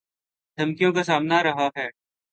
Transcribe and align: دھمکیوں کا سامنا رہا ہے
دھمکیوں 0.57 0.91
کا 0.93 1.03
سامنا 1.03 1.43
رہا 1.43 1.67
ہے 1.77 1.87